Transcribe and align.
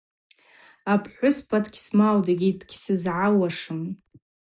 Апхӏвыспа 0.93 1.57
дгьсмаутӏ 1.63 2.29
йгьи 2.33 2.51
дгьсызгӏауашым. 2.59 3.81